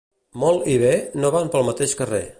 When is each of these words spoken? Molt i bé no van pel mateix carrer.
Molt 0.43 0.71
i 0.75 0.79
bé 0.85 0.95
no 1.25 1.33
van 1.37 1.55
pel 1.57 1.71
mateix 1.71 1.97
carrer. 2.05 2.27